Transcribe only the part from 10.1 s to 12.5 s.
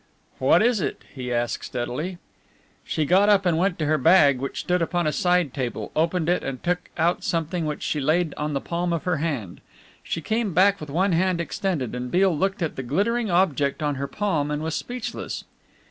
came back with hand extended, and Beale